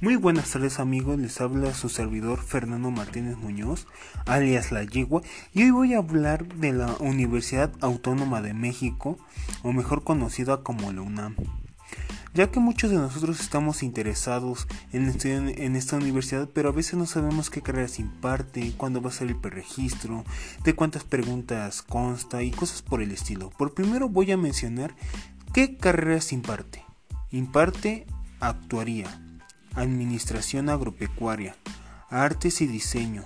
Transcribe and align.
Muy 0.00 0.14
buenas 0.14 0.52
tardes 0.52 0.78
amigos, 0.78 1.18
les 1.18 1.40
habla 1.40 1.74
su 1.74 1.88
servidor 1.88 2.40
Fernando 2.40 2.92
Martínez 2.92 3.36
Muñoz, 3.36 3.88
alias 4.26 4.70
La 4.70 4.84
Yegua, 4.84 5.22
y 5.52 5.64
hoy 5.64 5.70
voy 5.72 5.94
a 5.94 5.98
hablar 5.98 6.46
de 6.46 6.72
la 6.72 6.94
Universidad 7.00 7.72
Autónoma 7.80 8.40
de 8.40 8.54
México, 8.54 9.18
o 9.64 9.72
mejor 9.72 10.04
conocida 10.04 10.58
como 10.58 10.92
la 10.92 11.02
UNAM. 11.02 11.34
Ya 12.32 12.48
que 12.48 12.60
muchos 12.60 12.92
de 12.92 12.96
nosotros 12.96 13.40
estamos 13.40 13.82
interesados 13.82 14.68
en 14.92 15.08
estudiar 15.08 15.48
en 15.48 15.74
esta 15.74 15.96
universidad, 15.96 16.48
pero 16.54 16.68
a 16.68 16.72
veces 16.72 16.94
no 16.94 17.06
sabemos 17.06 17.50
qué 17.50 17.60
carreras 17.60 17.98
imparte, 17.98 18.74
cuándo 18.76 19.02
va 19.02 19.10
a 19.10 19.12
ser 19.12 19.26
el 19.26 19.36
preregistro, 19.36 20.22
de 20.62 20.76
cuántas 20.76 21.02
preguntas 21.02 21.82
consta 21.82 22.44
y 22.44 22.52
cosas 22.52 22.82
por 22.82 23.02
el 23.02 23.10
estilo. 23.10 23.50
Por 23.50 23.74
primero 23.74 24.08
voy 24.08 24.30
a 24.30 24.36
mencionar 24.36 24.94
qué 25.52 25.76
carreras 25.76 26.32
imparte. 26.32 26.84
Imparte 27.32 28.06
actuaría 28.38 29.27
Administración 29.74 30.68
Agropecuaria, 30.68 31.56
Artes 32.10 32.60
y 32.60 32.66
Diseño, 32.66 33.24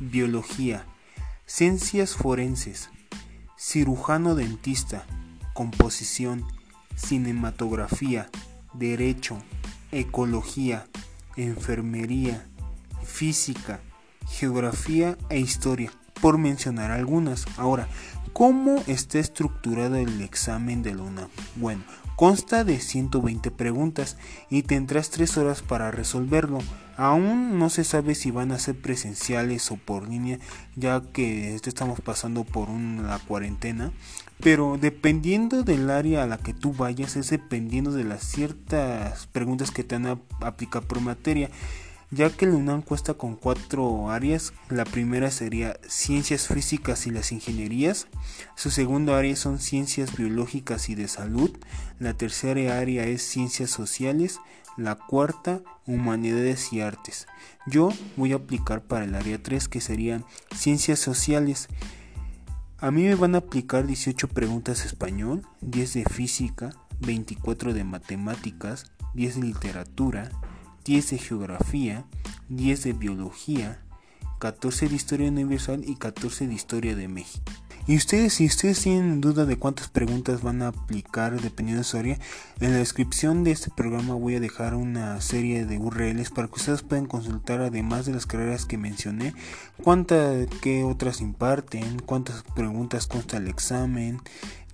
Biología, 0.00 0.86
Ciencias 1.46 2.16
Forenses, 2.16 2.90
Cirujano 3.58 4.34
Dentista, 4.34 5.04
Composición, 5.54 6.44
Cinematografía, 6.96 8.30
Derecho, 8.74 9.38
Ecología, 9.92 10.86
Enfermería, 11.36 12.46
Física, 13.04 13.80
Geografía 14.26 15.16
e 15.28 15.38
Historia, 15.38 15.92
por 16.22 16.38
mencionar 16.38 16.92
algunas. 16.92 17.44
Ahora, 17.58 17.88
¿cómo 18.32 18.82
está 18.86 19.18
estructurado 19.18 19.96
el 19.96 20.22
examen 20.22 20.82
de 20.82 20.94
la 20.94 21.28
Bueno, 21.56 21.82
Consta 22.16 22.62
de 22.62 22.78
120 22.78 23.50
preguntas 23.50 24.16
y 24.48 24.62
tendrás 24.62 25.10
3 25.10 25.38
horas 25.38 25.62
para 25.62 25.90
resolverlo. 25.90 26.60
Aún 26.96 27.58
no 27.58 27.68
se 27.68 27.82
sabe 27.82 28.14
si 28.14 28.30
van 28.30 28.52
a 28.52 28.60
ser 28.60 28.80
presenciales 28.80 29.68
o 29.72 29.76
por 29.76 30.08
línea, 30.08 30.38
ya 30.76 31.02
que 31.12 31.56
estamos 31.56 32.00
pasando 32.00 32.44
por 32.44 32.68
una 32.68 33.18
cuarentena. 33.18 33.90
Pero 34.38 34.78
dependiendo 34.80 35.64
del 35.64 35.90
área 35.90 36.22
a 36.22 36.26
la 36.26 36.38
que 36.38 36.54
tú 36.54 36.72
vayas, 36.72 37.16
es 37.16 37.30
dependiendo 37.30 37.90
de 37.90 38.04
las 38.04 38.22
ciertas 38.22 39.26
preguntas 39.26 39.72
que 39.72 39.82
te 39.82 39.98
van 39.98 40.06
a 40.06 40.46
aplicar 40.46 40.82
por 40.82 41.00
materia 41.00 41.50
ya 42.12 42.28
que 42.28 42.44
el 42.44 42.52
UNAM 42.52 42.82
cuesta 42.82 43.14
con 43.14 43.36
cuatro 43.36 44.10
áreas. 44.10 44.52
La 44.68 44.84
primera 44.84 45.30
sería 45.30 45.80
ciencias 45.88 46.46
físicas 46.46 47.06
y 47.06 47.10
las 47.10 47.32
ingenierías. 47.32 48.06
Su 48.54 48.70
segunda 48.70 49.18
área 49.18 49.34
son 49.34 49.58
ciencias 49.58 50.14
biológicas 50.14 50.90
y 50.90 50.94
de 50.94 51.08
salud. 51.08 51.50
La 51.98 52.12
tercera 52.14 52.78
área 52.78 53.04
es 53.06 53.22
ciencias 53.22 53.70
sociales. 53.70 54.40
La 54.76 54.94
cuarta, 54.96 55.62
humanidades 55.86 56.72
y 56.72 56.82
artes. 56.82 57.26
Yo 57.66 57.90
voy 58.16 58.32
a 58.32 58.36
aplicar 58.36 58.82
para 58.82 59.04
el 59.04 59.14
área 59.14 59.42
3 59.42 59.68
que 59.68 59.80
serían 59.80 60.24
ciencias 60.54 60.98
sociales. 60.98 61.68
A 62.78 62.90
mí 62.90 63.04
me 63.04 63.14
van 63.14 63.34
a 63.34 63.38
aplicar 63.38 63.86
18 63.86 64.28
preguntas 64.28 64.84
español, 64.84 65.46
10 65.60 65.94
de 65.94 66.04
física, 66.04 66.74
24 67.00 67.72
de 67.72 67.84
matemáticas, 67.84 68.90
10 69.14 69.36
de 69.36 69.42
literatura, 69.42 70.30
10 70.84 71.10
de 71.10 71.18
geografía, 71.18 72.04
10 72.48 72.84
de 72.84 72.92
biología, 72.92 73.80
14 74.38 74.88
de 74.88 74.96
historia 74.96 75.28
universal 75.28 75.84
y 75.86 75.96
14 75.96 76.48
de 76.48 76.54
historia 76.54 76.96
de 76.96 77.08
México. 77.08 77.52
Y 77.84 77.96
ustedes, 77.96 78.34
si 78.34 78.46
ustedes 78.46 78.80
tienen 78.80 79.20
duda 79.20 79.44
de 79.44 79.56
cuántas 79.56 79.88
preguntas 79.88 80.40
van 80.40 80.62
a 80.62 80.68
aplicar 80.68 81.40
dependiendo 81.40 81.80
de 81.80 81.84
su 81.84 81.96
área, 81.96 82.18
en 82.60 82.70
la 82.70 82.78
descripción 82.78 83.42
de 83.42 83.50
este 83.50 83.70
programa 83.70 84.14
voy 84.14 84.36
a 84.36 84.40
dejar 84.40 84.76
una 84.76 85.20
serie 85.20 85.66
de 85.66 85.78
URLs 85.78 86.30
para 86.30 86.46
que 86.46 86.54
ustedes 86.54 86.82
puedan 86.82 87.06
consultar, 87.06 87.60
además 87.60 88.06
de 88.06 88.12
las 88.12 88.26
carreras 88.26 88.66
que 88.66 88.78
mencioné, 88.78 89.34
cuántas, 89.82 90.46
qué 90.60 90.84
otras 90.84 91.20
imparten, 91.20 91.98
cuántas 91.98 92.44
preguntas 92.54 93.08
consta 93.08 93.38
el 93.38 93.48
examen, 93.48 94.20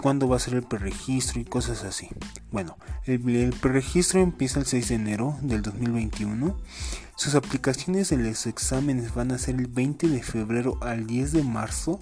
cuándo 0.00 0.28
va 0.28 0.36
a 0.36 0.40
ser 0.40 0.54
el 0.54 0.62
preregistro 0.62 1.40
y 1.40 1.44
cosas 1.44 1.84
así. 1.84 2.08
Bueno, 2.50 2.76
el, 3.04 3.54
preregistro 3.60 4.20
empieza 4.20 4.58
el 4.60 4.66
6 4.66 4.88
de 4.88 4.94
enero 4.94 5.36
del 5.42 5.62
2021. 5.62 6.56
Sus 7.16 7.34
aplicaciones 7.34 8.08
de 8.08 8.16
los 8.16 8.46
exámenes 8.46 9.14
van 9.14 9.30
a 9.30 9.38
ser 9.38 9.56
el 9.56 9.66
20 9.66 10.08
de 10.08 10.22
febrero 10.22 10.78
al 10.80 11.06
10 11.06 11.32
de 11.32 11.42
marzo 11.44 12.00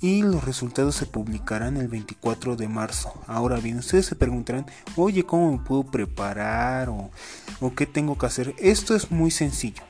y 0.00 0.22
los 0.22 0.44
resultados 0.44 0.94
se 0.94 1.06
publicarán 1.06 1.76
el 1.76 1.88
24 1.88 2.56
de 2.56 2.68
marzo. 2.68 3.12
Ahora 3.26 3.58
bien, 3.58 3.78
ustedes 3.78 4.06
se 4.06 4.14
preguntarán, 4.14 4.66
oye, 4.96 5.24
¿cómo 5.24 5.52
me 5.52 5.64
puedo 5.64 5.84
preparar 5.84 6.90
o 6.90 7.10
qué 7.74 7.86
tengo 7.86 8.16
que 8.18 8.26
hacer? 8.26 8.54
Esto 8.58 8.94
es 8.94 9.10
muy 9.10 9.30
sencillo. 9.30 9.82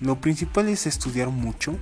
Lo 0.00 0.20
principal 0.20 0.68
es 0.68 0.86
estudiar 0.86 1.28
mucho 1.28 1.78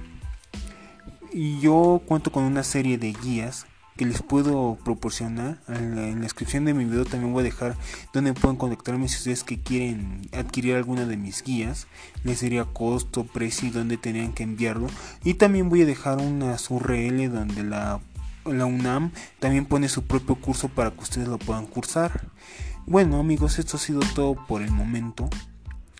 y 1.32 1.58
yo 1.60 2.00
cuento 2.06 2.30
con 2.30 2.44
una 2.44 2.62
serie 2.62 2.96
de 2.96 3.12
guías 3.12 3.66
que 3.96 4.04
les 4.04 4.22
puedo 4.22 4.76
proporcionar. 4.84 5.58
En 5.68 5.96
la, 5.96 6.20
descripción 6.20 6.64
de 6.64 6.74
mi 6.74 6.84
video 6.84 7.04
también 7.04 7.32
voy 7.32 7.42
a 7.42 7.44
dejar 7.44 7.76
donde 8.12 8.34
pueden 8.34 8.56
contactarme 8.56 9.08
si 9.08 9.16
ustedes 9.16 9.44
que 9.44 9.60
quieren 9.60 10.28
adquirir 10.32 10.74
alguna 10.76 11.06
de 11.06 11.16
mis 11.16 11.42
guías. 11.42 11.86
Les 12.24 12.40
diría 12.40 12.64
costo, 12.64 13.24
precio 13.24 13.68
y 13.68 13.70
dónde 13.70 13.96
tenían 13.96 14.32
que 14.32 14.42
enviarlo. 14.42 14.88
Y 15.22 15.34
también 15.34 15.68
voy 15.68 15.82
a 15.82 15.86
dejar 15.86 16.18
unas 16.18 16.70
URL 16.70 17.30
donde 17.30 17.62
la, 17.62 18.00
la 18.44 18.66
UNAM 18.66 19.12
también 19.38 19.66
pone 19.66 19.88
su 19.88 20.04
propio 20.04 20.36
curso 20.36 20.68
para 20.68 20.90
que 20.90 21.00
ustedes 21.00 21.28
lo 21.28 21.38
puedan 21.38 21.66
cursar. 21.66 22.28
Bueno 22.86 23.18
amigos, 23.18 23.58
esto 23.58 23.76
ha 23.76 23.80
sido 23.80 24.00
todo 24.14 24.34
por 24.46 24.62
el 24.62 24.70
momento. 24.70 25.30